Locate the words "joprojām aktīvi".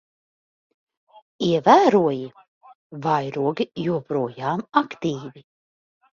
3.85-5.47